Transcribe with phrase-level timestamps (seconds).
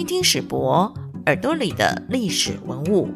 [0.00, 0.90] 听听史博
[1.26, 3.06] 耳朵里的历史文物。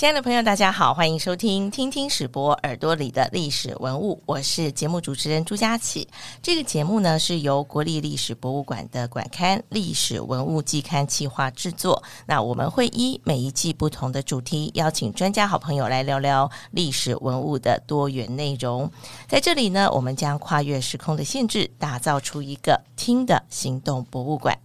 [0.00, 6.08] 亲爱的朋友，大家好，欢迎收听《听听史博耳朵里的历史文物》，我是节目主持人朱佳琪。
[6.40, 12.02] 这个节目呢是由国立历史博物馆的馆刊《历史文物季刊》企划制作。
[12.24, 18.90] 那我们会依每一季不同的主题，邀请专家好朋友来聊聊历史文物的多元内容。
[19.28, 24.58] 在这里呢，我们将跨越时空的限制，打造出一个听的行动博物馆。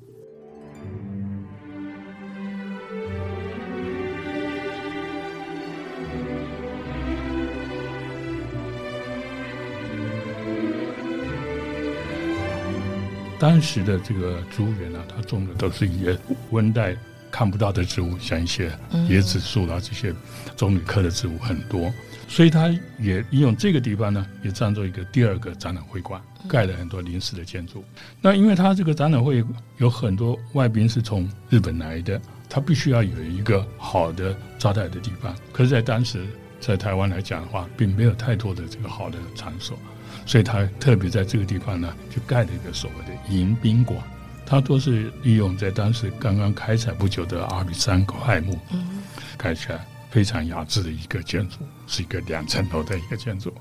[13.39, 16.17] 当时的这个植物园呢，它种的都是一些
[16.52, 16.95] 温带
[17.31, 18.71] 看不到的植物，像一些
[19.09, 20.13] 椰子树啦，这些
[20.55, 21.94] 棕榈科的植物很多，
[22.30, 27.83] 所以它也利用这个地方呢，也当做一个第二个展览会馆，盖了很多临时的建筑。
[28.22, 29.44] 那因为它这个展览会
[29.78, 35.36] 有很多外宾是从日本来的，它必须要有一个好的招待的地方。
[35.52, 36.25] 可是，在当时
[36.61, 39.78] 在台湾来讲的话，并没有太多的这个好的场所。
[40.25, 43.99] 所以他特别在这个地方呢，就盖了一个所谓的迎宾馆，
[44.45, 48.59] 他都是利用在当时刚刚开采不久的阿里山块木，
[49.38, 51.57] 盖起来非常雅致的一个建筑，
[51.88, 53.53] 是一个两层楼的一个建筑。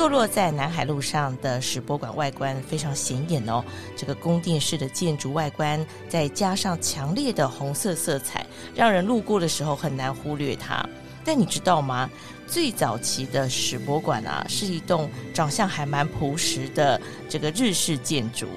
[0.00, 3.62] 坐落在南海路上的史博馆外观非常显眼哦，
[3.94, 10.82] 这个宫殿式的建筑外观，再加上强烈的红色色彩，让人路过的时候很难忽略它。
[11.22, 12.08] 但你知道吗？
[12.46, 18.48] 最早期的史博馆啊，是一栋长相还蛮朴实的这个日式建筑。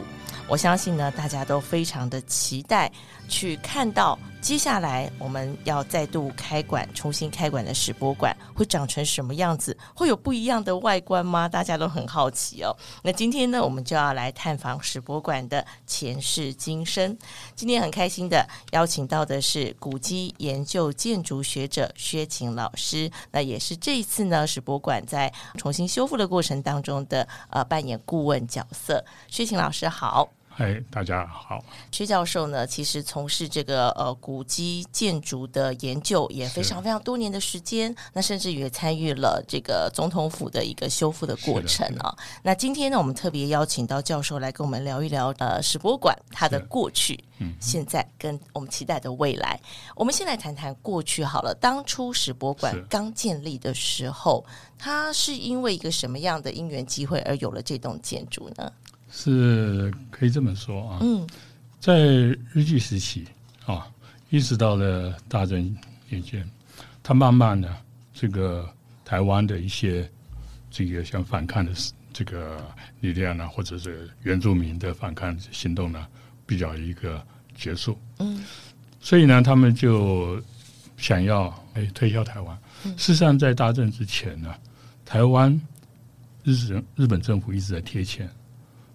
[0.47, 2.89] 我相信呢，大家都非常的期待
[3.27, 4.17] 去看到。
[4.43, 9.75] 接下来我们要再度开馆，重新开馆的史博馆会长成什么样子？
[9.95, 11.47] 会有不一样的外观吗？
[11.47, 12.75] 大家都很好奇哦。
[13.03, 17.17] 那今天呢，我们就要来探访史博馆的前世今生。
[17.55, 29.05] 今天很开心的邀请到的是古迹研究建筑学者薛晴老师，那也是这一次呢史博馆在重新修复的过程当中的呃扮演顾问角色。
[29.29, 30.29] 薛晴老师好。
[30.55, 31.65] 嗨，大家好。
[31.91, 42.15] 薛教授呢，其实从事这个呃古迹建筑的研究也非常非常多年的时间，那甚至也参与了这个总统府的一个修复的过程啊。
[42.43, 47.19] 那今天呢，我们特别邀请到教授来跟我们聊一聊呃史博馆它的过去、
[47.59, 49.59] 现在跟我们期待的未来。
[49.95, 51.51] 我们先来谈谈过去好了。
[51.59, 54.45] 当初史博馆刚建立的时候，
[54.77, 58.71] 它是因为一个什么样的因缘机会而有了这栋建筑呢？
[59.15, 60.99] 是可以这么说啊，
[61.79, 61.99] 在
[62.51, 63.23] 日据时期
[63.63, 63.87] 啊，
[64.31, 65.63] 一直到了大正
[66.09, 66.43] 年间，
[67.03, 67.71] 他慢慢的
[68.11, 68.67] 这个
[69.05, 70.09] 台湾的一些
[70.71, 71.71] 这个像反抗的
[72.11, 72.59] 这个
[73.01, 76.07] 力量呢，或者是原住民的反抗行动呢，
[76.47, 77.23] 比较一个
[77.55, 77.95] 结束。
[78.17, 78.43] 嗯，
[78.99, 80.41] 所以呢，他们就
[80.97, 82.57] 想要哎推销台湾。
[82.97, 84.55] 事实上，在大正之前呢，
[85.05, 85.51] 台湾
[86.43, 88.27] 日日日本政府一直在贴钱。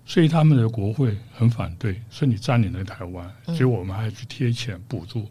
[0.09, 5.29] 所以他们的国会很反对，说你占领了台湾，所以我们还去贴钱补助。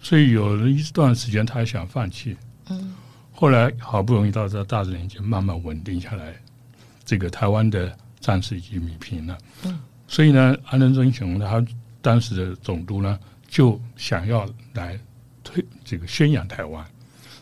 [0.00, 2.34] 所以有了一段时间，他还想放弃。
[2.70, 2.94] 嗯，
[3.30, 6.34] 后来好不容易到这大正年间，慢慢稳定下来，
[7.04, 9.36] 这个台湾的战事已经米平了。
[9.64, 9.78] 嗯，
[10.08, 11.62] 所以呢，安藤忠雄他
[12.00, 14.98] 当时的总督呢，就想要来
[15.44, 16.82] 推这个宣扬台湾，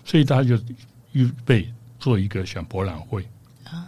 [0.05, 0.59] 所以他就
[1.13, 3.25] 预备做一个像博览会。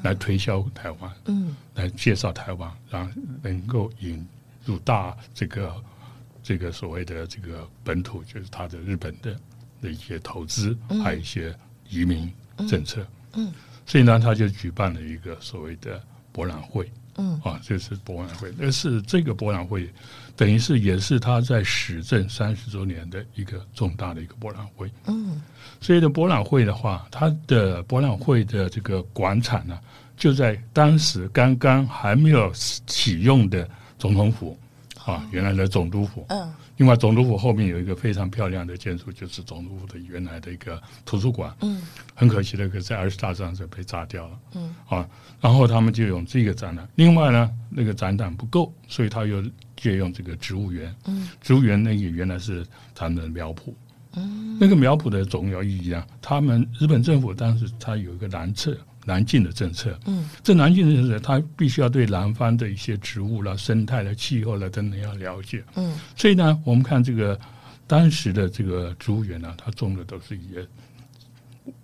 [0.02, 3.10] 来推销台湾，嗯，来介绍台湾，让
[3.42, 4.26] 能够引
[4.64, 5.74] 入大这个
[6.42, 9.36] 这个所谓的这个本土，就是他的日本的
[9.80, 11.54] 的一些投资，还有一些
[11.88, 12.32] 移民
[12.68, 13.52] 政策，嗯，
[13.86, 19.88] 所以呢，他就举办了一个所谓的博览会，嗯，啊，这是博览会，那是这个博览会
[20.34, 25.40] 等于是也是他在史政三十周年的一个重大的一个博览会，嗯。
[25.80, 29.78] 所以的博览会的话，它的博览会的这个广场呢，
[30.16, 32.52] 就在当时刚刚还没有
[32.86, 33.68] 启用的
[33.98, 34.56] 总统府
[35.04, 36.24] 啊，原来的总督府。
[36.28, 36.52] 嗯。
[36.76, 41.54] 另外，总督府后面有一个非常漂亮的建筑，就是总督府的原来的一个图书馆。
[41.60, 41.82] 嗯。
[42.14, 44.38] 很可惜的，可在二十大战时被炸掉了。
[44.54, 44.74] 嗯。
[44.88, 45.08] 啊，
[45.40, 46.88] 然后他们就用这个展览。
[46.94, 49.42] 另外呢，那个展览不够，所以他又
[49.76, 50.94] 借用这个植物园。
[51.06, 51.28] 嗯。
[51.40, 53.72] 植物园那个原来是他们的苗圃。
[54.14, 59.98] 嗯，那个苗圃的重要意义啊，他们日本政府当时他有一个南侧，南进的政策。
[60.06, 65.64] 嗯，这南进的政策，它必须要对南方的一些植物啦、生态的气候啦等等要了解。
[65.74, 67.38] 嗯，所以呢，我们看这个
[67.86, 70.66] 当时的这个植物园呢，它种的都是一些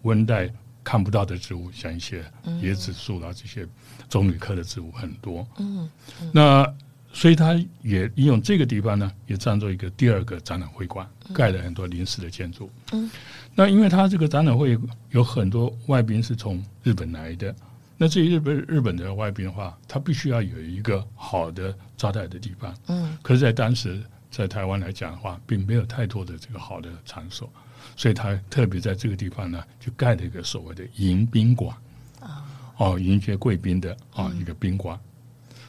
[0.03, 2.25] 温带看不到的植物，像一些
[2.62, 3.67] 椰子树啦这些
[4.09, 5.47] 棕榈科的植物很多。
[5.59, 5.88] 嗯，
[6.32, 6.75] 那。
[7.11, 12.70] 所以他也利用这个地方呢，也当做一个第二个展览会馆，盖了很多临时的建筑。
[12.93, 13.11] 嗯，
[13.58, 14.78] 那因为他这个展览会
[15.10, 17.52] 有很多外宾是从日本来的，
[17.96, 22.72] 那至于日本日本的外宾的话，他必须要有一个好的招待的地方。
[22.87, 24.00] 嗯，可是，在当时
[24.31, 27.50] 在台湾来讲的话，并没有太多的这个好的场所，
[27.96, 31.76] 所以他特别在这个地方呢，就盖了一个所谓的迎宾馆。
[32.20, 32.46] 啊，
[32.76, 34.96] 哦，迎接贵宾的啊一个宾馆。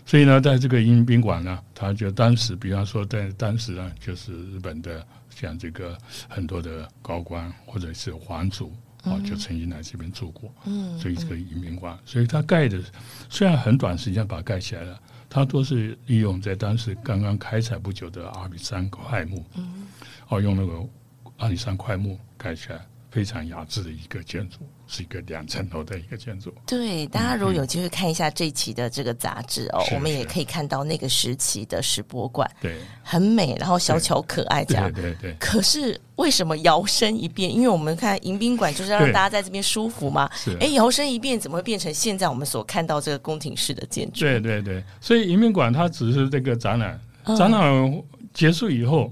[0.05, 5.97] 所以呢，在这个迎宾馆呢，他就当时，比方说在当时呢，就是日本的像这个
[6.27, 8.73] 很多的高官或者是皇族
[9.03, 10.51] 啊，就曾经来这边住过。
[10.65, 12.81] 嗯，所以这个迎宾馆，所以他盖的
[13.29, 14.99] 虽然很短时间把它盖起来了，
[15.29, 19.87] 它都是利用在当时刚刚开采不久的阿里山块木，嗯，
[20.27, 20.89] 哦，用那个
[21.37, 22.85] 阿里山块木盖起来。
[23.11, 26.53] 非常雅致的一个建筑，是一个两层楼的一个建筑。
[26.65, 34.93] 对，大家如果有机会看一下这一期的这个杂志哦，我们也可以看到那个时期的石博馆，对，很美，然后小巧可爱这样。
[34.93, 35.35] 对对。
[35.39, 37.51] 可是为什么摇身一变？
[37.51, 40.29] 因为我们看迎宾馆就是要让大家在这边舒服嘛。
[40.35, 40.55] 是。
[40.59, 44.19] 哎，摇身一变，怎么会变成现在我们所看到这个宫廷式的建筑？
[44.19, 44.83] 对对对。
[45.01, 46.99] 所以迎宾馆它只是这个展览，
[47.35, 48.03] 展览
[48.33, 49.11] 结束以后，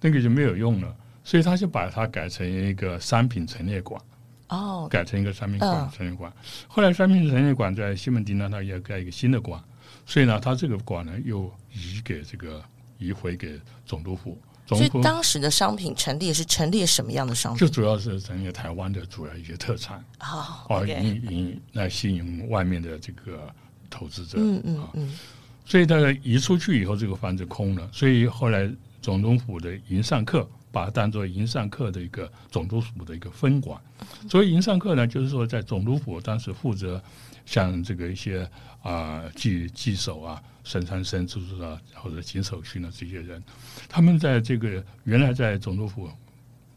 [0.00, 0.94] 那个就没有用了。
[1.24, 4.00] 所以他就把它改成一个商品陈列馆，
[4.48, 6.30] 哦，改成一个商品馆陈列馆。
[6.68, 9.58] 后来商品陈列馆在西门町呢，他也盖一个新的馆，
[10.04, 12.62] 所以呢，他这个馆呢又移给这个
[12.98, 14.38] 移回给总督府。
[14.66, 17.60] 所以当时的商品陈列是陈列什么样的商品？
[17.60, 23.46] 就主要是陈列台湾的主要一些特产，哦，引引来吸引外面的这个
[23.90, 24.38] 投资者。
[24.38, 25.18] 嗯嗯嗯。
[25.66, 28.70] 所以他移出去以后，这个房子空了，所以后来
[29.02, 30.48] 总督府的迎上客。
[30.74, 33.80] 把它当做迎上客的一个总督府的一个分管，
[34.28, 37.00] 所以迎上客呢，就是说在总督府当时负责
[37.46, 38.50] 像这个一些
[38.82, 43.40] 啊记记守啊、审查生就是啊或者警手续呢这些人，
[43.88, 46.10] 他们在这个原来在总督府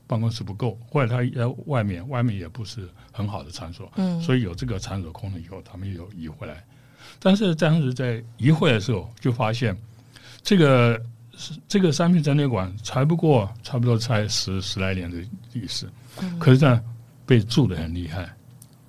[0.06, 6.64] 办公室不够，或者他在外面，外面也不是很好的场所，嗯，所以有这个场所空了以后，他们又移回来，
[7.18, 9.76] 但是当时在移回来的时候，就发现
[10.44, 11.02] 这个。
[11.68, 15.18] 这个三品陈列馆才不过差不多才十十来年的
[15.54, 15.88] 历史，
[16.40, 16.84] 可是呢，
[17.26, 18.28] 被住的很厉害，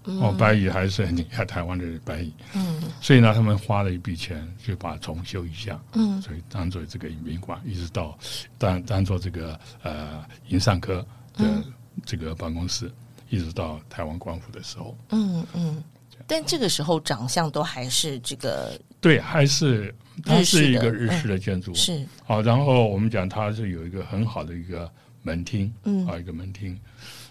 [0.04, 8.18] 哦，白蚁还是很厉害，台湾的白蚁，嗯，所以呢，他们花了一笔钱就把它重修一下，嗯，所以当做这个迎宾馆，一直到
[8.56, 11.04] 当当做这个呃营上科
[11.36, 11.44] 的
[12.06, 12.90] 这个办公室，
[13.28, 15.82] 一直到台湾官府的时候，嗯嗯，
[16.26, 19.94] 但这个时候长相都还是这个，对，还是。
[20.24, 22.42] 它是一个日式的建筑，是好。
[22.42, 24.90] 然后我们讲它是有一个很好的一个
[25.22, 26.76] 门厅，嗯，啊，一个门厅。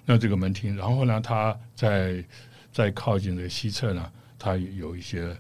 [0.06, 2.24] 那这个门厅，然后呢，它在
[2.72, 5.36] 在靠近这个西侧呢，它有一些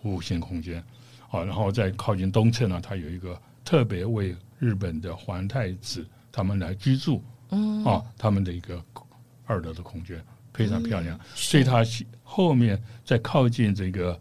[0.00, 0.80] 服务性空间，
[1.26, 1.44] 好。
[1.44, 7.20] 然后在靠近东侧呢，它有一个特别为日本的皇太子他们来居住，
[7.50, 8.80] 嗯，啊，他们的一个
[9.44, 11.18] 二楼的空间非常漂亮。
[11.34, 11.84] 所以它
[12.22, 14.18] 后面在靠近这个。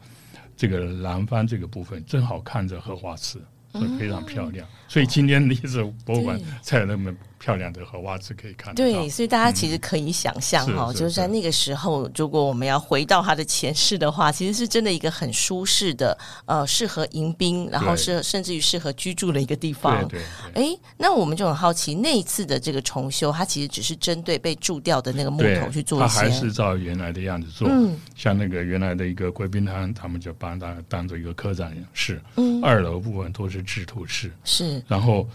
[0.57, 3.42] 这个南方这个部分正好看着荷花池，
[3.72, 4.68] 所以非常漂亮。
[4.88, 7.12] 所以今天历史博物馆才有那么。
[7.41, 20.07] 漂亮的荷花池可以看到，对，所以大家其实可以想象哈，就是在那个时候，如果我们要回到他的前世的话，其实是真的一个很舒适的，呃，适合迎宾，然后是甚至于适合居住的一个地方。
[20.07, 20.21] 对
[20.53, 27.67] 对，哎，那我们就很好奇，那一次的这个重修，它其实只是针对被蛀掉的那个木头去做，它还是照原来的样子做。
[27.71, 32.21] 嗯，像那个原来的一个贵宾堂，他们就把它当做一个客栈室。
[32.36, 35.27] 嗯，二楼部分都是制图室，是，然后。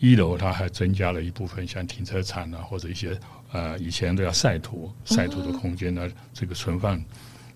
[0.00, 3.18] 一楼它还增加了一部分像停车场啊，或者一些
[3.52, 6.98] 呃以前都要晒土晒土的空间呢，这个存放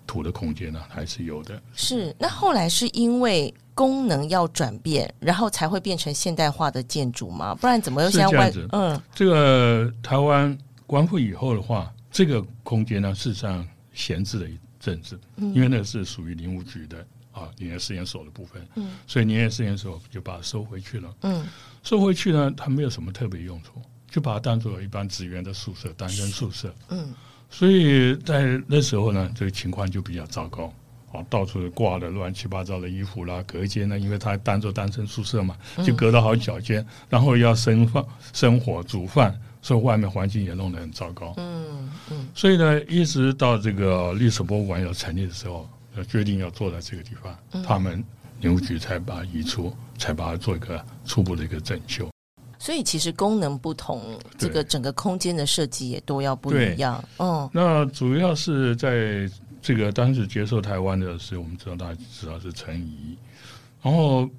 [0.05, 1.59] 土的空间呢还是有的。
[1.73, 7.55] 是，那后来是因为功能要转变，然后才会变成现代化的建筑吗？
[7.55, 17.05] 不然怎么又像外嗯，这个台湾光复以后的话，这个空间呢事实上闲置了一阵子，因为那是属于林务局的。
[17.31, 21.45] 啊，林业试验所的部分，嗯，所以林业试验所就把它收回去了，嗯，
[21.83, 27.13] 收回去呢，它没有什么特别用处，就把它当做一般职员的宿舍，单身宿舍，嗯，
[27.49, 30.73] 所以在那时候呢，这个情况就比较糟糕，
[31.11, 35.55] 啊，到处挂的乱七八糟的衣服啦，隔间呢，因为他当做单身宿舍嘛，
[35.85, 41.33] 就隔了好几角间，然后要生饭、生火、煮饭，所以外面环境也弄得很糟糕。
[41.37, 45.69] 嗯嗯，所以呢，一直到这个历史博物馆要成立的时候，
[46.07, 48.03] 决定要坐在这个地方，他们
[48.41, 52.09] 林务局才把移出，才把它做一个初步的一个整修。
[52.57, 57.01] 所以其实功能不同，这个整个空间的设计也都要不一样。
[57.17, 59.29] 嗯，那主要是在
[59.61, 63.17] 这个当时接受台湾的是，我们知道大家知道是陈仪，
[63.81, 64.29] 然后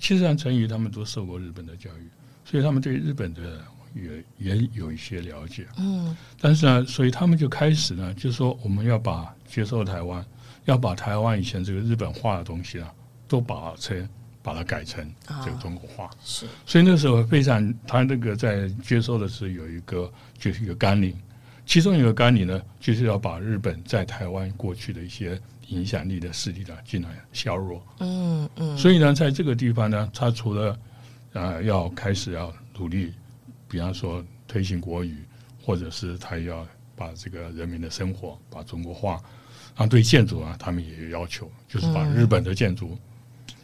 [0.00, 2.10] 其实上陈仪他们都受过日本的教育，
[2.44, 3.60] 所以他们对日本的
[3.94, 5.64] 也也有一些了解。
[5.76, 10.24] 嗯，但是呢，所以他们就开始呢，就说我们要把接受台湾，
[10.68, 12.94] 要把台湾以前这个日本化的东西啊，
[13.26, 14.08] 都把成。
[14.40, 15.06] 把它改成
[15.44, 21.14] 这个中国化，是，所以那时候非常，他那个在接收的是有一个就是一个纲领，
[21.66, 27.84] 其中一个纲领呢，就是要把日本在台湾过去的一些影响力的势力呢，尽量削弱。
[27.98, 30.78] 嗯嗯，所以呢，在这个地方呢，他除了
[31.34, 33.12] 啊要开始要努力，
[33.68, 35.18] 比方说推行国语，
[35.62, 39.20] 或者是他要把这个人民的生活把中国化，
[39.78, 42.98] 然后对建筑啊，他们也有要求，就是把日本的建筑。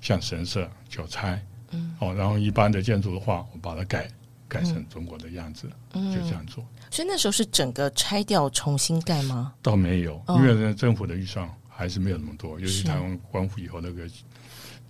[0.01, 4.07] 像神社、就拆，嗯，哦，然后一般的建筑的话，我把它改
[4.47, 6.63] 改成中国的样子，就这样做。
[6.91, 9.55] 所以那时候是整个拆掉重新盖吗？
[9.63, 14.03] 倒没有，因为政府的预算还是没有那么多，尤其台湾光复以后，那个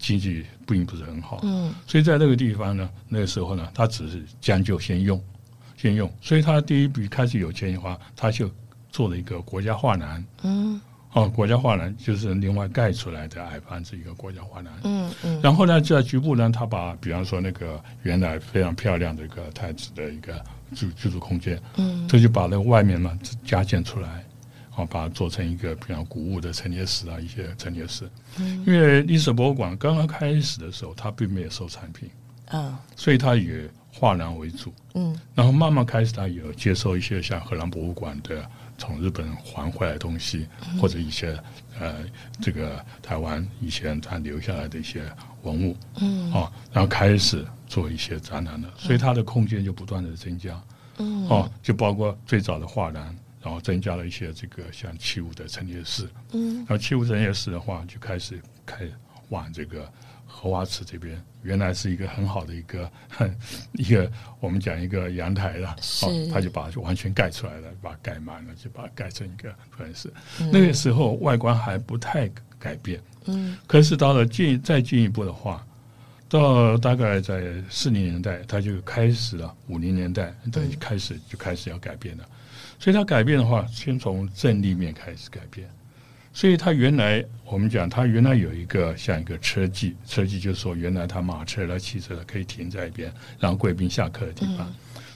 [0.01, 5.23] 经济并不是很好，嗯，所以在那个地方呢，那个时候呢，他只是将就先用，
[5.77, 8.51] 先用，所以他第一笔开始有钱的话，他就
[8.91, 10.81] 做了一个国家画廊，嗯。
[11.15, 14.75] 哦，国家画廊就是另外盖出来的矮房子，一个国家画廊。
[14.83, 15.41] 嗯嗯。
[15.41, 20.45] 然后呢，在局部呢，他把比方说那个原来非常漂亮的一个太子的一个
[20.75, 24.25] 住居住空间，嗯，他就把那个外面嘛加建出来，
[24.75, 28.11] 哦，把它做成一个比方古物的陈列室啊，一些陈列室。
[28.41, 28.65] 嗯。
[28.67, 32.11] 因为历史博物馆刚刚开始的时候，它并没有收藏品，
[32.49, 38.45] 啊，所以它以画廊为主，嗯，然后慢慢开始，它有接受一些像荷兰博物馆的。
[38.79, 40.47] 从日本还回来的东西，
[40.81, 41.39] 或者一些
[41.79, 42.05] 呃，
[42.41, 45.05] 这个台湾以前他留下来的一些
[45.43, 50.63] 文物，嗯，哦，然后开始做一些展览了，所以它的空间就不断的增加，
[50.99, 58.89] 嗯，哦，就包括最早的画廊，然后增加了一些这个像器物的陈列室，嗯，然后器物陈列室的话，就开始开
[59.29, 59.91] 往这个。
[60.45, 62.91] 荷花池这边原来是一个很好的一个
[63.73, 64.11] 一个
[64.41, 70.13] 我们讲一个阳台了，是，他就把它完全盖出来了，把它盖满了，就把它盖成一个算是
[70.53, 75.67] 那个时候外观还不太改变，嗯，可是到了进再进一步的话，
[76.29, 82.29] 到大概在四零年代，他就开始了五零年代，等于开始就开始要改变了，
[82.79, 85.67] 所以它改变的话，先从正立面开始改变。
[86.35, 94.71] 所以它原来我们讲，它原来有一个像一个车技，车技就是说原来他马车了、汽车可以停在一边，让贵宾下客的地方。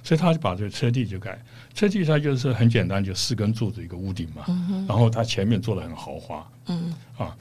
[0.04, 1.38] 所以他就把这个车地就改，
[1.74, 4.44] 车地它就是很简单，就四根柱子一个屋顶嘛。
[4.88, 6.94] 然后它前面做的很豪华，嗯。
[7.18, 7.36] 啊，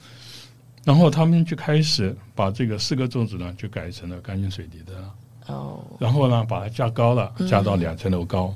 [0.84, 5.54] 然后他们就开始把这个四个柱子呢就改成了钢筋水泥的。
[5.54, 8.52] 哦，然后呢把它加高了，加到两层楼高。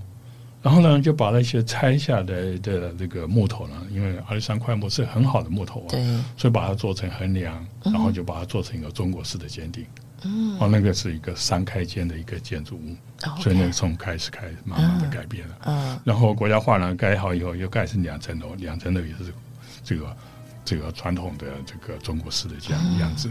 [0.63, 9.85] 然后呢，就把那些拆下来的这个木头呢，因为阿里山块木是很好的木头啊，所以把它做成横梁，然后就把它做成一个中国式的尖顶。
[10.25, 12.97] 嗯，哦，那个是一个三开间的一个建筑物，
[13.41, 15.55] 所以那个从开始开始慢慢的改变了。
[15.65, 19.35] 嗯，然后国家画廊盖好以后，又盖成两层楼，两层楼也是
[19.83, 20.17] 这个
[20.65, 23.29] 这个传统的这个中国式的这样样子。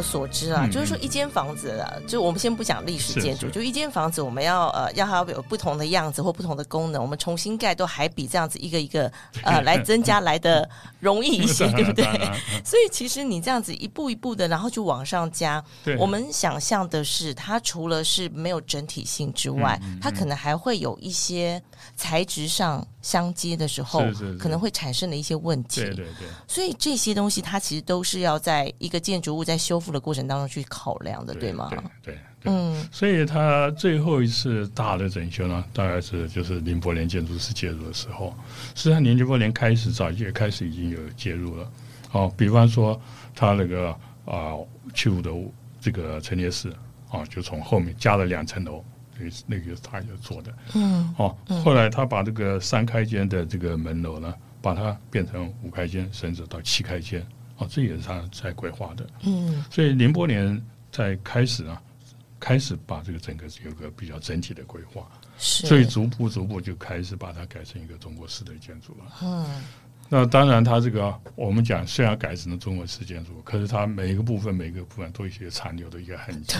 [0.00, 10.66] 我所知啊，就是说一间房子啊，就我们先不讲历史建筑，就一间房子，我们要呃，要它有不同的样子或不同的功能，我们重新盖都还比这样子一个一个呃 来增加来的
[11.00, 12.02] 容易一些， 对不 对？
[12.64, 15.62] 所以其实你这样子一步一步的，然后就往上加，
[15.98, 21.62] 我们想象的是，它除了是没有整体性之外，它可能还会有一些
[21.94, 24.04] 材质上相接的时候，
[24.38, 25.80] 可能会产生的一些问题。
[25.80, 26.28] 对对对。
[26.46, 29.80] 所以这些东西，它其实都是要在一个建筑物在修。
[29.80, 31.70] 复的过程当中去考量的，对吗？
[32.02, 38.34] 对，嗯，所以他最后一次大的整修呢，大概是就是林柏年建筑师介入的时候。
[38.74, 41.72] 实际上，林伯年开始早就开始已经有介入了。
[42.12, 43.00] 哦，比方说
[43.34, 43.88] 他那个
[44.26, 44.52] 啊，
[44.94, 45.30] 器物的
[45.80, 46.70] 这个陈列室
[47.08, 48.84] 啊，就从后面加了两层楼，
[49.46, 50.54] 那个他要做的。
[50.74, 57.26] 嗯，哦，后来他把这个三开间的这个门楼呢，把它变成五开间，甚至到七开间。
[57.58, 59.06] 哦，这也是他在规划的。
[59.22, 61.82] 嗯，所以林波年在开始啊，
[62.38, 65.06] 开始把这个整个有个比较整体的规划，
[65.38, 69.12] 是，所以逐步逐步就开始把它改成一个中国式的建筑了。
[69.22, 69.62] 嗯。
[70.12, 76.56] 那当然，它这个我们讲虽然改成了中国式建筑，可是它每一个部分、每一个部分都有一些残留的一个痕迹。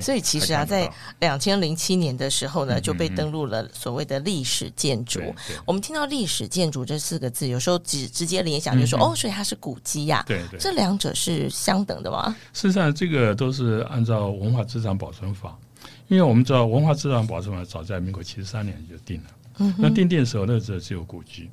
[0.00, 0.88] 所以其实啊，在
[1.18, 5.20] 两千零七年的时候呢，就被登录了所谓的历史建筑。
[5.66, 10.22] 我们听到历史建筑这四个字，有时候直直接联想就说哦，所以它是古迹呀。
[10.28, 12.32] 对对，这两者是相等的吗？
[12.52, 15.58] 事实上，这个都是按照文化资产保存法，
[16.06, 19.30] 因为我们知道文化资产保存法早在民国七十三年就定了。
[19.58, 21.50] 嗯，那定定的时候，那时候只有古迹。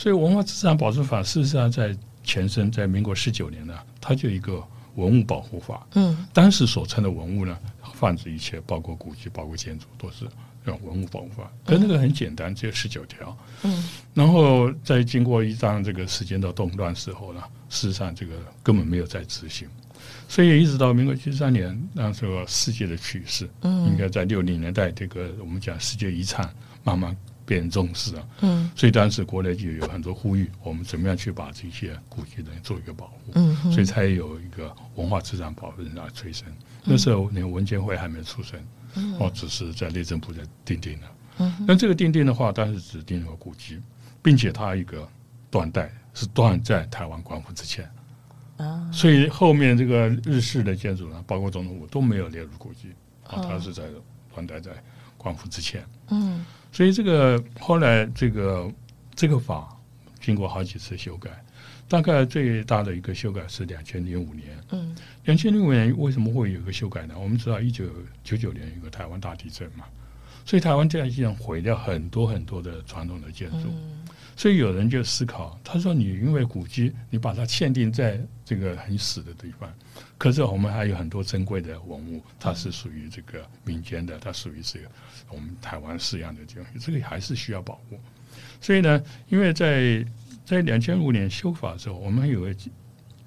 [0.00, 4.64] 所以文化资产保存法事实上在前身，在民国十九年呢，它就一个
[4.94, 5.86] 文物保护法。
[5.92, 7.54] 嗯，当时所称的文物呢，
[7.92, 10.24] 泛指一切，包括古迹、包括建筑，都是
[10.64, 11.52] 这种文物保护法。
[11.66, 13.36] 可那个很简单，只有十九条。
[13.62, 19.68] 嗯，然后在经过一张这个时间的动乱时候呢，事实上这个根本没有在执行。
[20.28, 26.48] 所以一直到民国七十三年，那时候世界的趋势，嗯，应该在六零年代，这个我们讲世界遗产
[26.84, 27.14] 慢慢。
[27.50, 36.46] 变重视啊，嗯，所以当时国内就有很多呼吁，我们怎么样去把这些古迹呢做一个保护，嗯，所以才有一个文化资产保护人来催生。
[36.84, 38.60] 那时候连文监会还没出生，
[39.18, 41.06] 哦，只是在内政部在定定的。
[41.38, 43.80] 嗯，那这个定定的话，当时只定了古迹，
[44.22, 45.08] 并且它一个
[45.50, 47.90] 断代是断在台湾光复之前。
[48.58, 52.92] 啊，所以后面这个日式的建筑呢，包括总统府都没有列入古迹
[53.26, 53.82] 啊，它是在
[54.32, 54.70] 断代在
[55.20, 56.42] 光复之前，嗯。
[56.72, 58.72] 所以这个后来这个
[59.14, 59.76] 这个法
[60.20, 61.30] 经过好几次修改，
[61.88, 64.46] 大概最大的一个修改是两千零五年。
[64.70, 67.14] 嗯，两千零五年为什么会有一个修改呢？
[67.18, 67.84] 我们知道一九
[68.22, 69.84] 九九年有个台湾大地震嘛，
[70.46, 73.68] 所以台湾这样地震毁掉很多很多的传统的建筑。
[74.36, 79.68] 所以有人就思考，他说：“你因为古迹，你把它限定在这个很死的地方，
[80.20, 84.86] 可是我们还有很多珍贵的文物，它是属于这个民间的，它属于这个
[85.30, 87.98] 我们台湾式样的东西，这个还是需要保护。
[88.60, 90.04] 所以呢，因为在
[90.44, 92.54] 在两千五年修法的时候，我们有个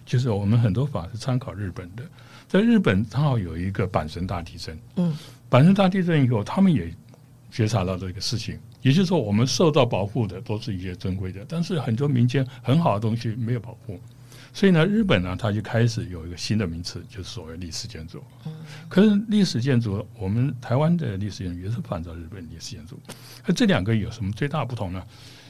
[0.05, 2.03] 就是我们很多法是参考日本的，
[2.47, 5.17] 在日本刚好有一个阪神大地震，嗯，
[5.49, 6.93] 阪神大地震以后，他们也
[7.49, 13.99] 觉察到这个事情。”也就是说，我们受到保护的都是一些珍贵的，但是很多民间很好的东西没有保护，
[14.53, 18.23] 所以呢，日本呢，它就开始有一个新的名词，就是所谓历史建筑。
[18.45, 18.53] 嗯，
[18.87, 22.99] 可是历史建筑，我们台湾的历史建筑也是仿照日本历史建筑。
[23.45, 25.03] 那这两个有什么最大不同呢？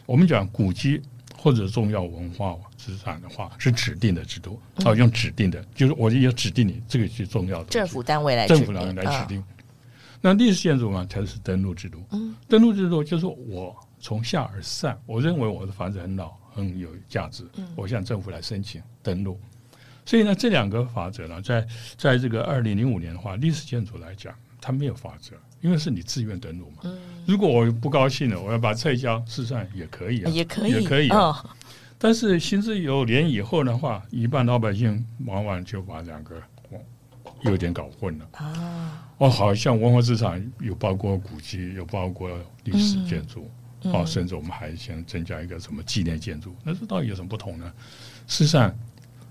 [0.06, 1.02] 我们讲古迹
[1.38, 9.44] 或者重要文化资产的话，是指定的制度，啊，用指定的，就是我要指定你这个是重要的，政府单位来政府单位来指定。
[10.22, 12.02] 那历史建筑嘛，才是登录制度。
[12.12, 19.40] 嗯，登录制度就是我从下而上，我认为我的房子很老，很有价值，我向政府来申请登录。
[20.06, 21.66] 所以呢，这两个法则呢，在
[21.98, 26.82] 在这个二零零五年的话，历史建筑来讲，它没有法则，因为是你自愿登录嘛。
[26.84, 31.56] 嗯，如果我不高兴了，我要把撤销，事实上也可以啊，也可以，也可以啊。
[31.98, 36.42] 但是行之有年以后的话，一般老百姓往往就把两个。
[37.42, 39.06] 有点搞混了啊！
[39.18, 42.32] 哦，好像文化资产有包括古迹，有包括
[42.64, 43.52] 历史建筑，
[43.92, 47.72] 哦，甚至我们还想增加一个什么纪念建筑，那这到底有什么不同呢？
[48.28, 48.74] 事实上，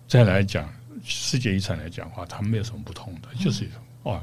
[0.07, 0.73] 再来讲
[1.05, 3.67] 世界遗产来讲的话，它没有什么不同的，就是
[4.03, 4.23] 哦，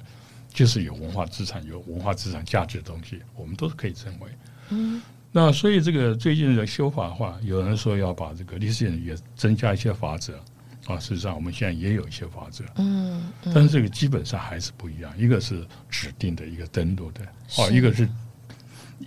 [0.54, 4.30] 就是有文化资产、有文化资产价值的东西，我们都是可以认为。
[4.70, 10.40] 嗯，那所以这个最近的修法的话，有人说要把这个历史也增加一些法则。
[10.88, 15.14] 啊，事实上我们现在也有一些法则，嗯，但是这个基本上还是不一样。
[15.20, 17.22] 一个是指定的，一个登录的，
[17.58, 18.10] 哦，一个是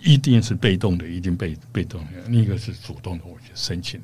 [0.01, 4.01] 一定是被动的，一定被被动的；另一个是主动的，我去申请，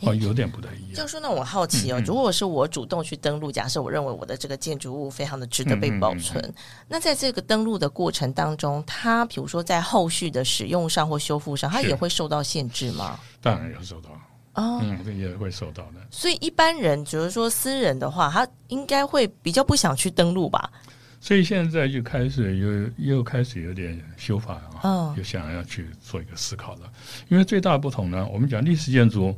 [0.00, 0.94] 哦，有点不太一样。
[0.94, 6.52] 教授，那我好奇哦，如果是我主动去登录，假设我认为我的这个建筑物非常的值得被保存，
[6.88, 13.18] 那在这个登录的过程当中，它比如说在后续的使用上或修复上，它也会受到限制吗？
[13.40, 14.10] 当然要受到。
[14.54, 16.00] 哦，嗯，这也会受到的。
[16.10, 20.70] 所以一般人，比如说私人的话，他应该会比较不想去登录吧。
[21.20, 26.92] 所以现在就开始又又开始有点修法啊，又想要去做一个思考了。
[27.28, 29.36] 因为最大的不同呢，我们讲历史建筑，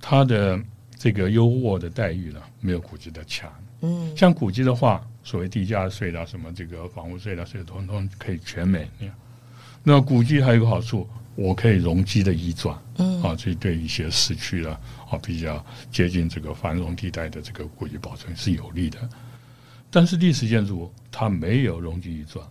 [0.00, 0.58] 它的
[0.98, 3.52] 这个优渥的待遇呢，没有古迹的强。
[3.82, 8.88] 嗯，像古迹的话，所谓地价税啦，什么这个房屋税啦，税统统可以全免。
[8.98, 9.08] 那
[9.84, 11.08] 那古迹还有一个好处。
[11.38, 14.80] 我可以容积的移转，嗯，啊，这对一些市区啦，
[15.10, 18.98] 啊，比较接近这个繁荣地带的这个古迹保存是有利的。
[19.90, 22.46] 但是历史建筑它没有容积移转，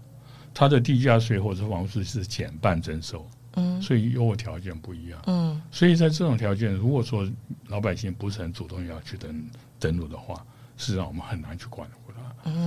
[0.53, 7.27] 它的地价税或者房屋税是减半征收，嗯，所以优惠条件不一样，嗯，所以在这种条件，如果说
[7.67, 9.45] 老百姓不是很主动要去登
[9.79, 10.35] 登录的话，
[10.77, 11.87] 事实上我们很难去管。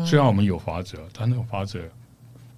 [0.04, 1.80] 虽然我们有法则，但那个法则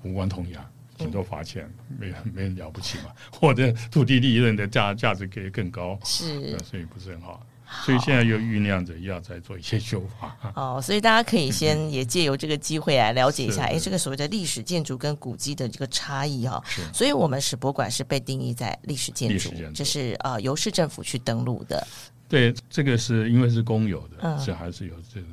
[0.03, 0.64] 无关痛痒，
[0.96, 3.12] 顶多罚钱，没没人了不起嘛。
[3.31, 7.46] 或者土地利润的价价值可以更高，是，所以不是很好。
[7.85, 10.37] 所以现在又酝酿着要再做一些修法。
[10.55, 16.63] 哦，所以大家可以先也借由这个机会来了解一下，哎，这个所谓的历史建筑跟古迹的这个差异哈。
[16.93, 21.87] 所以我们史博馆是被定义在历史建筑，这是呃由市政府去登录的。
[22.29, 25.27] 对，这个是因为是公有的，是还是有这个。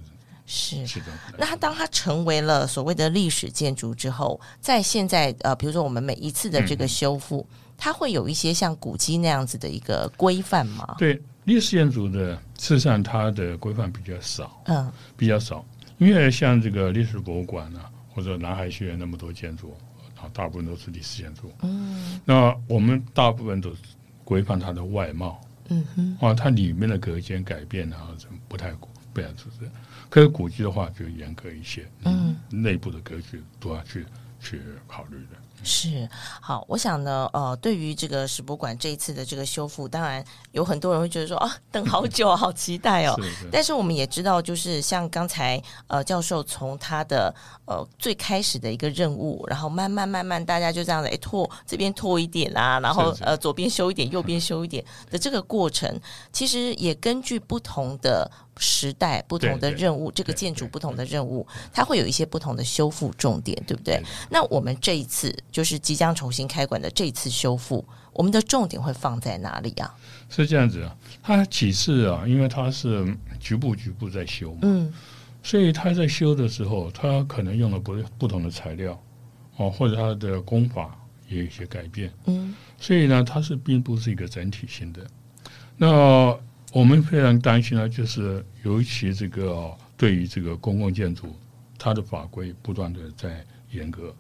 [0.50, 7.46] 是是的，那它当它成为了所谓的历史建筑之后，在现在呃，比如说我们每一次的这个修复，
[7.78, 10.96] 它会有一些像古迹那样子的一个规范吗？
[10.98, 15.66] 对，历史建筑的事实上它的规范比较少，嗯，比较少，
[15.98, 17.80] 因为像这个历史博物馆呢，
[18.10, 19.74] 或者南海学院那么多建筑，
[20.18, 23.72] 啊，大部分都是历史建筑，嗯，那我们大部分都
[24.26, 28.74] 规范它的外貌，嗯哼，啊，它里面的隔间改变啊，什么不太
[29.14, 29.72] 不要出是。
[30.10, 34.06] 可是古迹的话就严格一些，嗯，内部的格局都要去
[34.42, 35.38] 去考虑的。
[35.64, 36.08] 是
[36.42, 43.16] 好，我想呢，呃，对于这个史博馆这一次的这个修复，当然有很多人会觉得说啊，等好久，好期待哦。
[43.52, 47.34] 但是我们也知道，就是像刚才呃教授从他的
[47.66, 56.00] 呃最开始的一个任务，然后慢慢慢慢，大家就这样子，哎，拓这边拓一点啊， 然后呃左边修一点，右边修一点的这个过程，
[56.32, 58.30] 其实也根据不同的。
[58.58, 64.02] 时代不同的任务，这个建筑不同的任务，它会有一些不同的修复重点，对不对？
[64.30, 69.96] 那我们这一次就是即将重新开馆的这一次修复，我们的重点会放在哪里啊？
[70.30, 74.94] 是这样子啊，它几次啊，因为它是局部局部在修嘛，嗯，
[75.44, 79.02] 所以它在修的时候，它可能用了不不同的材料
[79.58, 85.06] 哦，或者它的工法也有一些改变，嗯，所以呢，它是并不是一个整体性的，
[85.78, 86.38] 那。
[86.74, 91.34] 我们非常担心呢，就是尤其这个对于这个公共建筑，
[91.78, 94.14] 它的法规不断的在严格。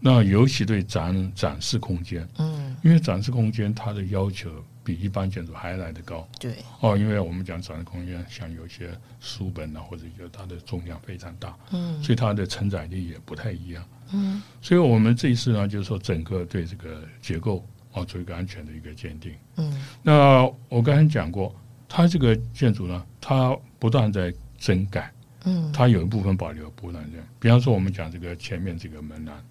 [0.00, 4.48] 那尤其对展展示空间，嗯，因为展示空间它的要求
[4.84, 6.26] 比一般建筑还来得高。
[6.38, 6.54] 对。
[6.80, 13.84] 哦，因为我们讲展示空间，像有些书本啊，或者就它的重量非常大，嗯，所以它的承载力也不太一样。
[14.12, 14.40] 嗯。
[14.62, 19.34] 所以我们这一次呢，就是说整个对这个结构啊做一个安全的一个鉴定。
[19.56, 19.84] 嗯。
[20.00, 21.52] 那我刚才讲过。
[21.88, 25.10] 它这个建筑呢，它不断在增改，
[25.44, 27.26] 嗯，它有一部分保留，不断这样。
[27.40, 29.42] 比方说，我们讲这个前面这个门栏，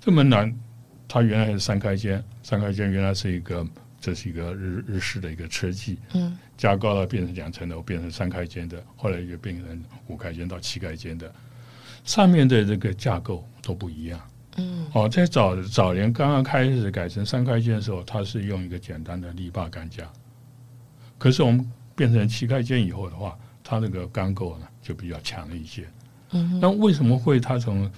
[0.00, 0.52] 这门栏
[1.06, 3.64] 它原来是三开间，三开间原来是一个，
[4.00, 11.32] 这是一个日日式的一个车技，嗯，加高了变成两层楼，变成三开间的，后来又变成五开间到七开间的，
[12.02, 14.20] 上面的这个架构都不一样，
[14.56, 20.10] 嗯，哦，在早早年刚刚开始改成三开间的时候，它是用一个简单的篱笆杆架。
[21.18, 21.66] 可是我们
[21.96, 25.88] 变成七开间以后的话，它那个钢构呢就比较强了一些。
[26.30, 27.90] 嗯，那为什么会它从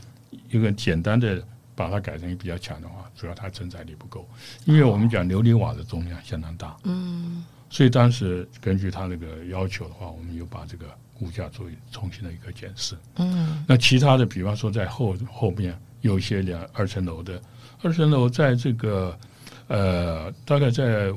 [0.48, 1.42] 一个简单的
[1.74, 4.26] 把它改成比较强的话，主要它承载力不够，
[4.66, 6.76] 因为我们讲琉璃瓦的重量相当大。
[6.84, 10.86] 嗯，所以当时根据它那个要求的话，我们又把这个
[11.18, 12.96] 骨架做重新的一个检视。
[13.16, 17.42] 嗯，那其他的，比方说在后后面有一些两二层楼的，
[17.82, 19.18] 二层楼在这个
[19.66, 21.12] 呃大概在。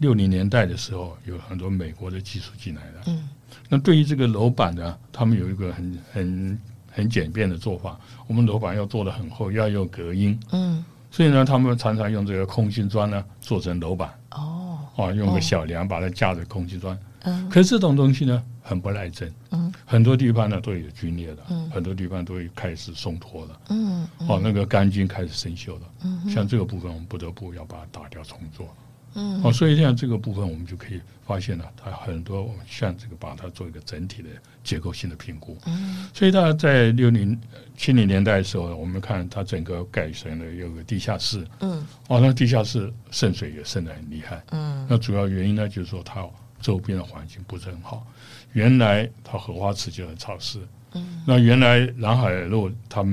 [0.00, 3.02] 六零年代的时候，有很多美国的技术进来的。
[3.06, 3.28] 嗯，
[3.68, 6.60] 那对于这个楼板呢，他们有一个很很
[6.90, 8.00] 很简便的做法。
[8.26, 10.40] 我们楼板要做的很厚，要用隔音。
[10.52, 14.10] 嗯，所以呢，他们常常用这个空心砖呢做成楼板。
[14.30, 16.98] 哦，啊，用个小梁把它架着空心砖。
[17.24, 19.30] 嗯，可是这种东西呢，很不耐震。
[19.50, 21.42] 嗯，很多地方呢都有龟裂的。
[21.50, 23.60] 嗯，很多地方都开始松脱了。
[23.68, 25.82] 嗯，哦，那个钢筋开始生锈了。
[26.04, 28.66] 嗯，像这个部分，我们不得不要把它打掉重做。
[29.14, 34.28] 嗯，哦，所以像这个部分，我们就可以发现了，它很多像这个把它做一个整体的
[34.62, 35.56] 结构性的评估。
[35.66, 37.38] 嗯，所以它在六零
[37.76, 41.46] 七零年代的时候，我们看它整个改成了有个地下室。
[41.60, 44.42] 嗯，哦，那地下室渗水也渗得很厉害。
[44.50, 46.24] 嗯，那主要原因呢，就是说它
[46.60, 48.06] 周边的环境不是很好。
[48.52, 50.60] 原来它荷花池就很潮湿。
[50.92, 53.04] 嗯，那原来南海路它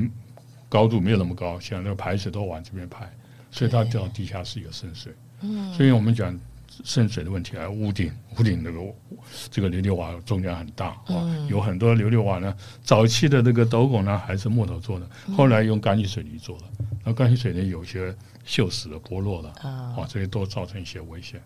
[0.70, 3.12] 高度没有那么高，像那个排水都往这边排，
[3.52, 5.12] 所以它叫地下室有渗水。
[5.12, 5.16] 嗯，
[5.76, 6.38] 所以我们讲
[6.84, 8.80] 渗水的问题啊，屋顶屋顶那个
[9.50, 16.65] 这个琉璃瓦重量很大啊，有很多琉璃瓦呢，早期的那个斗拱呢还是木头做的，后来用钢筋水泥做的，
[17.04, 18.12] 那钢筋水泥有些
[18.45, 21.41] 锈蚀了、剥落了啊，这些都造成一些危险。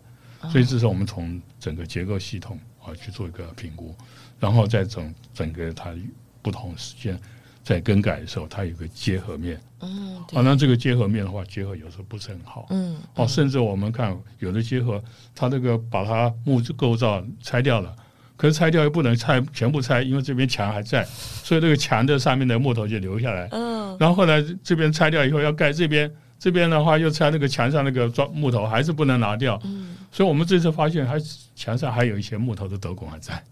[0.50, 3.94] 所以这是我们从整个结构系统啊去做一个评估，
[4.40, 5.94] 然后再整整个它
[6.42, 7.18] 不同时间。
[7.62, 9.60] 在更改的时候，它有个结合面。
[9.80, 12.66] 嗯，啊，那这个结合面的话，结合有时候不是很好。
[12.70, 15.02] 嗯，哦，甚至我们看有的结合，
[15.34, 17.94] 它这个把它木质构造拆掉了，
[18.36, 23.48] 可是拆掉又不能拆全部拆，因为这边墙还在，所以这个墙的上面的木头就留下来。
[23.50, 29.60] 嗯，然后后来这边拆掉以后要盖这边，这边的话又拆那个墙上那个装木头还是不能拿掉。
[29.64, 31.16] 嗯，所以我们这次发现还
[31.56, 33.42] 墙上还有一些木头的斗拱还在。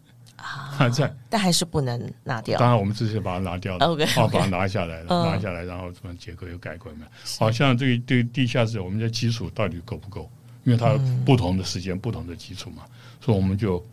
[0.76, 2.58] 还在， 但还是不能拿掉。
[2.58, 6.98] 当然，我们这次把它拿掉了，OK，把它拿下来了，拿下来，然后什么结构又改过来。
[7.38, 10.30] 好像这个对地下室我们的基础到底够不够？
[10.64, 12.82] 因为它不同的时间、不同的基础嘛，
[13.20, 13.84] 所以我们就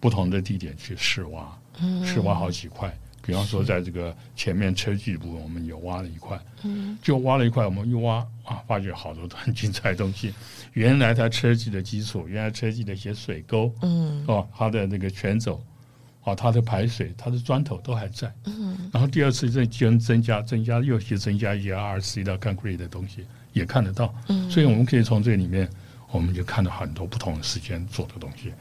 [0.00, 1.58] 不同的地点去试挖，
[2.04, 2.90] 试挖好几块。
[3.26, 6.38] 比方说，在这个前面车距部分，我们有挖了一块，
[7.02, 10.32] 就挖了一块，我们一挖啊，发觉好多很精彩的东西。
[10.72, 15.62] 原来它车距的基础，原来车距的一些水沟，嗯，哦，它的那个全走。
[16.24, 18.32] 啊，它的排水，它的砖头都还在。
[18.46, 18.90] 嗯。
[18.90, 24.12] 然后第二次再增增加，增加又去增加一些 RC 的 concrete 的东西，也看得到。
[24.28, 24.50] 嗯。
[24.50, 25.68] 所以我们可以从这里面，
[26.10, 28.52] 我们就看到很多不同的时间做的东西。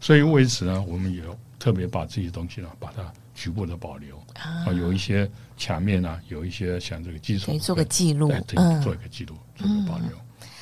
[0.00, 1.22] 所以为此呢，我们也
[1.58, 3.02] 特别把这些东西呢，把它
[3.34, 4.16] 局部的保留。
[4.34, 4.72] 啊。
[4.72, 8.32] 有一些墙面呢，有一些像这个基础，做个记录。
[8.56, 8.80] 嗯。
[8.80, 10.08] 做一个记录，做个保留。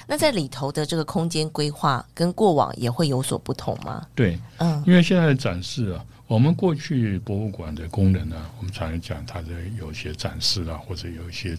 [0.09, 4.05] 那在里头的这个空间规划跟过往也会有所不同吗？
[4.17, 4.37] 对。
[4.57, 4.83] 嗯。
[4.85, 6.05] 因为现在的展示啊。
[6.29, 11.57] 我们过去博物馆的功能呢，我们常常讲它的有一些展示啊，或者有一些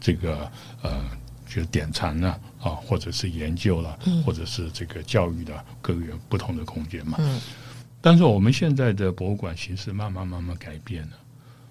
[0.00, 0.50] 这个
[0.82, 1.04] 呃，
[1.46, 6.00] 就是典藏呢啊，或者是研究了，或者是这个教育的各个
[6.30, 7.18] 不同的空间嘛。
[7.20, 7.38] 嗯。
[8.00, 11.12] 但是我们现在的博物馆形式慢慢慢慢改变了，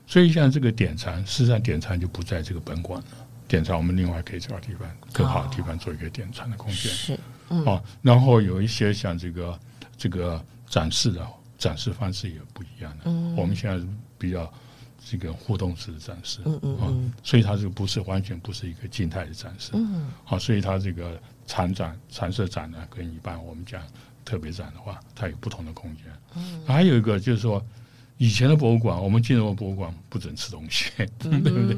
[0.05, 3.07] 所以像这个典藏，事实上典藏就不在这个本馆了。
[3.47, 6.91] 典藏我们另外可以找地方更好的地方做一个典藏的空间。
[6.91, 7.13] 是。
[7.65, 9.59] 啊，然后有一些像这个
[9.97, 11.27] 这个展示的。
[11.57, 13.03] 展示方式也不一样的。
[13.05, 13.85] 嗯，我们现在
[14.17, 14.51] 比较
[15.09, 23.81] 这个互动式的展示，嗯嗯嗯，所以它这个不是完全不是一个静态的展示，嗯，好，所以它这个长展、长设展呢，跟一般我们讲
[24.23, 26.05] 特别展的话，它有不同的空间。
[26.35, 27.63] 嗯，还有一个就是说。
[28.17, 31.77] 以前的博物馆，我们进入博物馆不准吃东西， 对不对？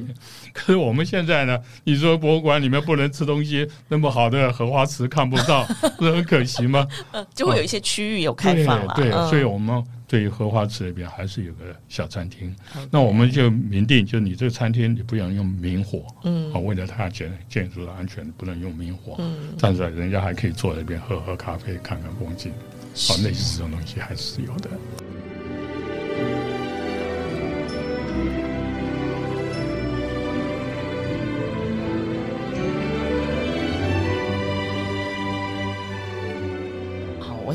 [0.53, 1.59] 可是我们现在呢？
[1.83, 5.63] 你说博物馆里面不能吃东西，那么好的荷花池看不到，
[5.97, 6.87] 不是很可惜吗？
[7.33, 8.93] 就会有一些区域有开放了。
[8.95, 12.55] 对，所以我们对于荷花池那边还是有个小餐厅。
[12.91, 19.15] 那我们就明定，就你这个餐厅你不能用明火，嗯，啊，为了它建建筑的安全，不能用明火。
[19.17, 22.53] 嗯，但是人家还可以坐在那边喝喝咖啡，看看风景。
[22.95, 24.69] 好，类似这种东西还是有的。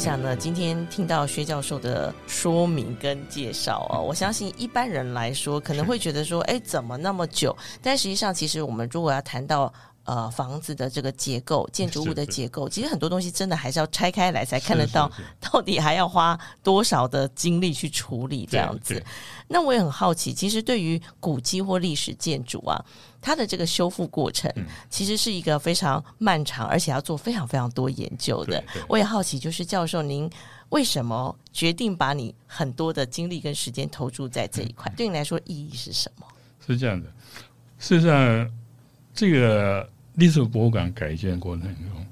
[0.02, 7.56] 想呢，今天听到薛教授的说明跟介绍哦，我相信一般人来说可能会觉得说，哎，怎么那么久？
[7.80, 19.00] 但实际上，其实我们如果要谈到呃房子的这个结构、建筑物的结构，其实很多东西真的还是要拆开来才看得到，到底还要花多少的精力去处理这样子。
[19.46, 22.84] 那我也很好奇，其实对于古迹或历史建筑啊。
[23.22, 24.52] 它的这个修复过程
[24.90, 28.62] 其实是一个非常漫长，而且要做非常非常多研究的。
[28.88, 30.28] 我也好奇，就是教授您
[30.70, 34.92] 为什么决定把你很多的精力跟时间投注在这一块？
[34.96, 36.26] 对你来说意义是什么？
[36.66, 37.06] 是这样的，
[37.78, 38.50] 事实上，
[39.14, 42.06] 这个历史博物馆改建过程中，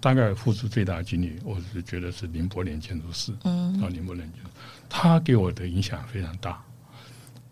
[0.00, 3.32] 大概付出最大的精力，我是觉得是林伯年建筑师。
[3.44, 4.50] 嗯，啊，林伯年建筑，
[4.88, 6.60] 他给我的影响非常大，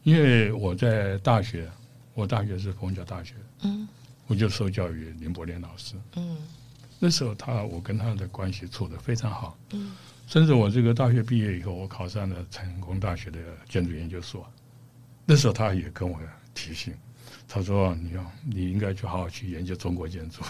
[0.02, 1.70] 因为我在大学。
[2.18, 3.87] 我大学是凤桥大学，嗯，
[4.26, 6.37] 我就受教于林伯莲老师，嗯，
[6.98, 9.92] 那时候他我跟他的关系处的非常好，嗯，
[10.26, 14.44] 甚至我这个大学毕业以后，我考上了成功大学的建筑研究所，
[15.24, 16.18] 那时候他也跟我
[16.54, 16.92] 提醒，
[17.46, 20.42] 他说你要你应该去好好去研究中国建筑。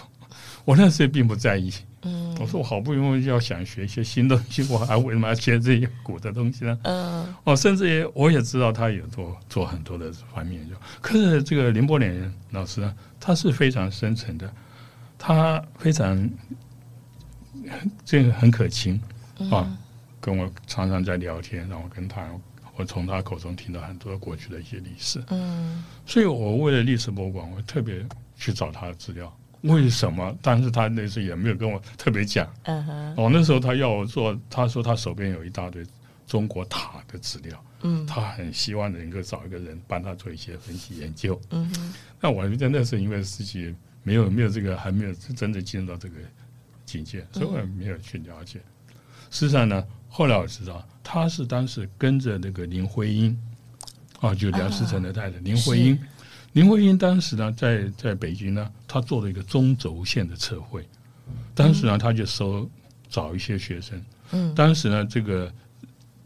[0.65, 6.79] 我那时候并不在意，嗯，我说我好不容易要想学一些新东西，我还为什么要学这些古的东西呢？
[6.83, 14.53] 嗯，哦，甚至也我也知道他有做做很多的方面，研究可是这个林伯年老师呢，他是非常深沉的，
[15.17, 16.29] 他非常
[18.05, 19.01] 这个很可亲
[19.51, 19.75] 啊，
[20.21, 22.29] 跟我常常在聊天，然后跟他，
[22.75, 28.05] 我从他口中听到很多过去的一些历史，嗯，所以我为了历史博物馆，我特别
[28.37, 29.35] 去找他的资料。
[29.61, 30.37] 为什么？
[30.41, 32.49] 但是他那时候也没有跟我特别讲。
[32.63, 33.15] 嗯哼。
[33.17, 35.85] 哦，那时候他要我做，他说他手边有一大堆
[36.25, 37.63] 中国塔的资料。
[37.81, 38.05] 嗯。
[38.05, 41.39] 他很希望能够找一个人帮他做一些分析研究。
[41.49, 41.93] 嗯哼。
[42.21, 46.15] 那我觉得那是因为自己没有没有这个还没有真正进入到这个
[46.85, 48.59] 境界，所以我没有去了解。
[49.29, 53.37] 事实上呢，后来我知道他是当时跟着那个林徽因，
[54.21, 55.99] 啊，就梁思成的太太林徽因。
[56.53, 60.85] 林徽因当时呢，在在北京呢，他做了一个中轴线的测绘。
[61.53, 62.69] 当时呢，他就收
[63.09, 64.01] 找一些学生。
[64.31, 64.53] 嗯。
[64.55, 65.51] 当时呢，这个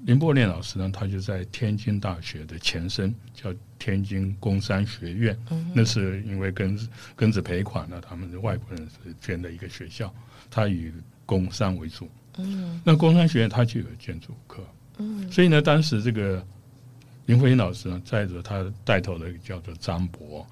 [0.06, 5.38] 林伯念老师呢，他就在天津大学的前身叫天津工商学院，
[5.74, 10.14] 那是因为庚子庚子赔款呢，他们的外国人是捐的一个学校，
[10.50, 10.92] 他以
[11.26, 12.10] 工商为主。
[12.38, 14.64] 嗯，那工商学院它就有建筑课。
[14.98, 16.46] 嗯，所以呢，当时这个
[17.26, 20.46] 林徽因老师呢，载着他带头的叫做张博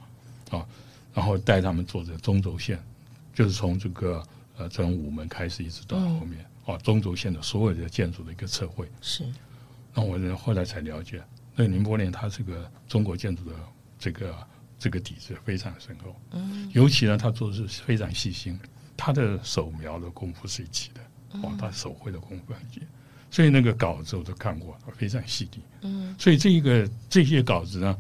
[0.50, 0.66] 啊，
[1.14, 2.82] 然后带他们做这个中轴线，
[3.34, 4.24] 就是从这个
[4.58, 6.46] 呃从午门开始一直到后面。
[6.64, 8.88] 啊，中轴线的所有的建筑的一个测绘。
[9.02, 9.26] 是，
[9.96, 11.20] 那我后来才了解，
[11.56, 13.56] 那宁波连它这个中国建筑的
[13.98, 18.60] 这个这个底子非常深厚，嗯，尤其呢，他做的是非常细心，
[18.96, 22.82] 他的手描的功夫是一起的，哇，他手绘的功夫很极，
[23.32, 27.98] 所以那个稿子我都看过，非常细腻，嗯，所以这一个这些稿子呢，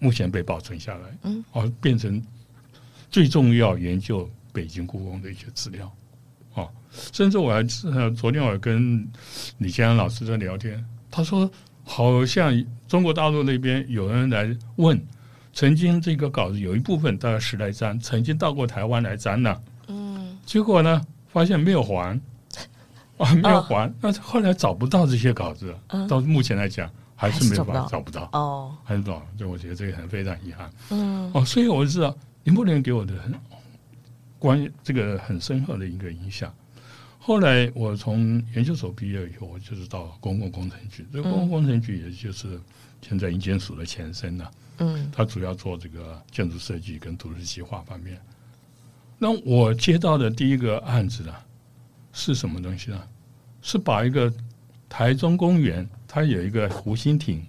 [0.00, 2.20] 目前被保存下来，嗯，哦，变成
[3.10, 5.86] 最重要研究北京故宫的一些资料。
[6.54, 6.68] 哦
[7.12, 7.62] 甚至我还
[8.14, 9.08] 昨天我跟
[9.56, 11.50] 李先生老师在聊天，他说
[11.84, 12.52] 好像
[12.86, 15.02] 中国大陆那边有人来问，
[15.54, 22.20] 曾经这个稿子有一部分大概十来张，曾经到过台湾来展览，嗯，结果呢发现没有还，
[23.22, 25.74] 啊没有还，那后来找不到这些稿子，
[26.08, 33.32] 到目前来讲还是没有办法找不到，哦，还是找，就我觉得这个很非常遗憾，嗯，哦，所以我知道林伯年给我的很
[34.38, 36.52] 关这个很深刻的一个影响。
[37.24, 41.06] 后来我从研究所毕业以后，我就是到公共工程局。
[41.12, 42.60] 这个公共工程局也就是
[43.00, 44.50] 现在营建署的前身了。
[44.78, 48.20] 嗯，它主要做这个建筑设计跟都市计划方面。
[49.16, 51.32] 那我接到的第一个案子呢，
[52.12, 53.00] 是什么东西呢？
[53.62, 54.30] 是把一个
[54.88, 57.42] 台中公园，它有一个湖心亭，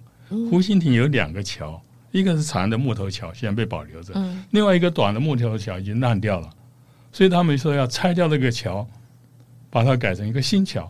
[0.50, 1.78] 湖心亭有两个桥，
[2.12, 4.14] 一个是长的木头桥，现在被保留着；
[4.52, 6.48] 另外一个短的木头桥已经烂掉了，
[7.12, 8.88] 所以他们说要拆掉那个桥。
[9.70, 10.88] 把它改成一个新桥，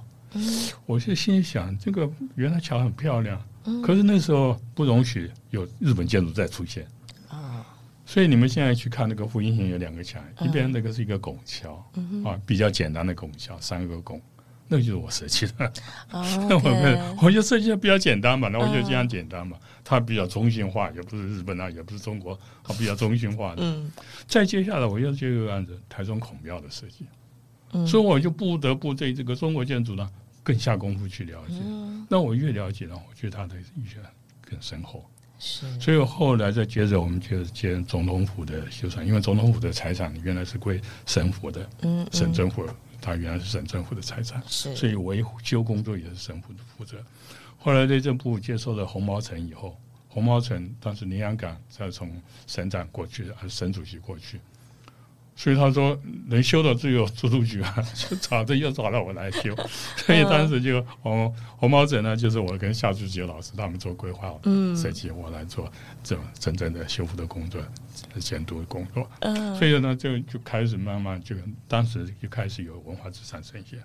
[0.84, 3.42] 我就心想，这个原来桥很漂亮，
[3.82, 6.87] 可是那时候不容许有日本建筑再出现。
[7.30, 7.64] 啊。
[8.04, 11.82] 所以你们现在去看那个复兴亭有两个桥，一边那个是一个拱桥
[12.26, 14.20] 啊，比较简单的拱桥，三个拱，
[14.68, 15.72] 那就是我设计的。
[16.11, 23.62] 那 我我就设计的比较简单嘛，那我就这样简单嘛，它比较中心化，也不是日本啊，也不是中国，它比较中心化的。
[23.62, 23.90] 嗯，
[24.27, 27.07] 再接下来我又接一个案子，台中孔庙的设计。
[27.87, 30.09] 所以我就不得不对这个中国建筑呢
[30.44, 31.57] 更下功夫去了解。
[32.09, 33.98] 那我越了解呢，我觉得它的意学
[34.48, 35.05] 更深厚。
[35.40, 35.66] 是。
[35.81, 42.64] 所以后来再接着，我们就接总统府的修缮，因为总统府的财产原来是归省府的，嗯，省政府，
[43.04, 46.96] 它原来是省政府的财产，所以维修工作也是省府的负责。
[47.58, 54.40] 后来内政部接受了红毛城以后，红毛城当时林洋港再从省长过去，还是省主席过去。
[55.36, 59.54] 所以他说能修的只有住都局啊， 就找着又找到我来修，
[59.96, 64.32] 所以当时就红红毛枕呢，就是我跟夏志杰老师他们做规划
[64.76, 65.70] 设计，我来做
[66.02, 67.60] 这种真正的修复的工作、
[68.20, 69.10] 监督的工作。
[69.20, 71.34] 嗯，所以呢，就就开始慢慢就
[71.66, 73.78] 当时就开始有文化资产呈现。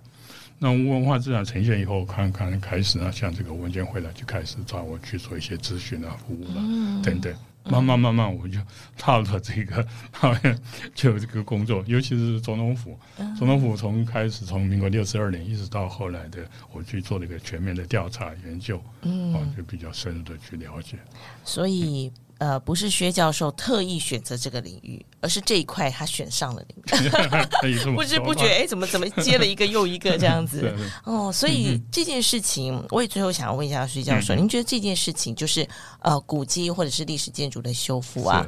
[0.62, 6.60] 那文化资产呈现以后，看看开始呢，像这个文件会呢，就开始找我去做一些咨询啊、服务啊
[7.02, 7.34] 等等。
[7.70, 8.58] 慢慢慢慢，我就
[8.98, 9.86] 踏入了这个，
[10.94, 12.98] 就这个工作，尤其是总统府。
[13.38, 20.98] 总统府从开始从民国六十二年一直到后来的，我去做了一个全面的调查研究，嗯，就比较深入的去了解。
[21.44, 22.12] 所以。
[22.40, 27.90] 呃，不是薛教授特意选择这个领域，而是这一块他选上了领域。
[27.94, 30.74] 不知不觉，哎，怎么怎么接了一个又一个这样子？
[31.04, 35.68] 哦，所以这件事情，我也最后想要问一下薛教授，您觉得这件事情就是
[36.00, 38.46] 呃，古迹或者是历史建筑的修复啊，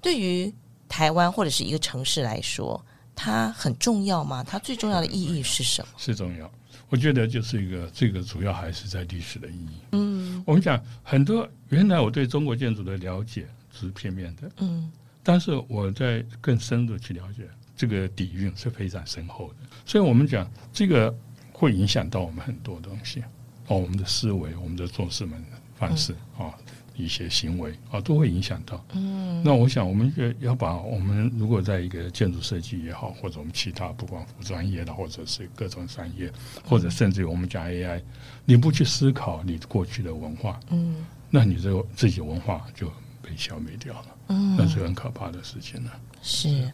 [0.00, 0.54] 对于
[0.88, 2.80] 台湾或者是一个城市来说，
[3.16, 4.44] 它很重要吗？
[4.46, 5.88] 它最重要的意义是什么？
[5.96, 6.48] 是重要。
[6.88, 9.78] 我觉得就是一个，这个主要还是在历史的意义。
[9.92, 14.50] 嗯，我们讲很多，原来我对中国建筑的了解只是片面的。
[14.58, 14.90] 嗯，
[15.22, 19.54] 但是我在更深入去了解，这个底蕴是非常深厚的。
[19.86, 21.14] 所以我们讲这个
[21.52, 23.22] 会影响到我们很多东西，
[23.68, 25.42] 哦，我们的思维，我们的做事们
[25.74, 26.52] 方式啊。
[26.96, 28.84] 一些行为啊，都会影响到。
[28.92, 36.30] 嗯，那我想，我们要要把我们如果在一个建筑设计也好，或者我们其他不管服装业的，或者是各种产业，
[36.64, 38.00] 或者甚至于我们讲 AI，
[38.44, 42.88] 你不去思考你过去的文化，嗯，那你这个自己文化就
[43.22, 44.06] 被消灭掉了。
[44.28, 45.90] 嗯，那是很可怕的事情了。
[46.24, 46.70] 是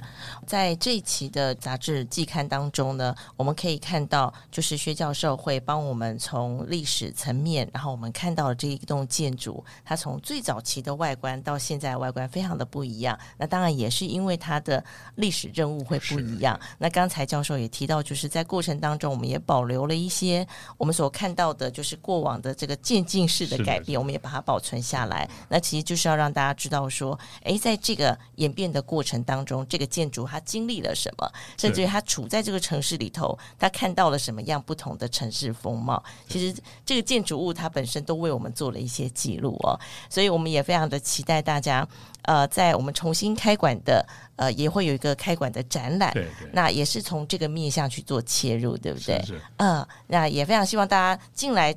[0.47, 13.19] 在这一期的杂志季刊当中呢，我们可以看到，就是薛教授会帮我们从历史层面，然后我们看到了这一栋建筑，它从最早期的外观到现在外观非常的不一样。
[13.39, 14.85] 那当然也是因为它的
[15.15, 16.61] 历史任务会不一样。
[16.77, 20.47] 那刚才教授也提到，就是在过程当中，我们也保留了一些
[20.77, 25.27] 我们所看到的，就是过往的这个渐进式的改变，我们也把它保存下来。
[25.49, 31.33] 那其实就是要让大家知道说，哎，在这个演变的过程当当中，这个建筑它经历了什么？
[31.57, 36.03] 甚至于它处在这个城市里头，它看到了什么样不同的城市风貌？
[36.29, 39.79] 其实这个建筑物它本身都为我们做了一些记录哦，
[40.11, 41.87] 所以我们也非常的期待大家，
[42.23, 49.23] 呃，在我们重新开馆的，呃，也会有一个开馆的展览，对，那也是从这个面向去做切入，对不对？
[49.25, 51.73] 是，嗯，那也非常希望大家进来。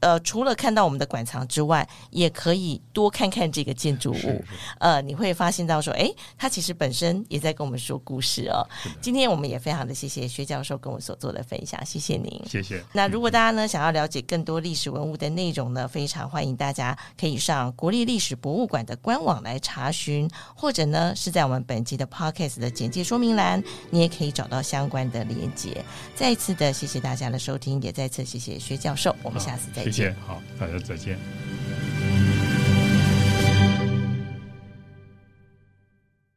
[0.00, 4.44] 呃，除了看到我们的馆藏之外，也可以多看看这个建筑物。
[4.78, 8.66] 呃，你会发现到说，哎，它其实本身也在跟我们说故事哦。
[9.00, 12.82] 今天我们也非常的谢谢薛教授跟我所做的分享，谢谢您，谢谢。
[12.92, 25.82] 那如果大家呢想要了解更多历史文物的内容呢，非常欢迎大家可以上国立历史博物馆的官网来查询，或者呢是在我们本集的 podcast 的简介说明栏，你也可以找到相关的连接。
[26.14, 29.85] 再一次的谢谢大家的收听，也再次谢谢薛教授，我们下次再。
[29.86, 30.12] 谢谢。
[30.26, 31.16] 好大家再见。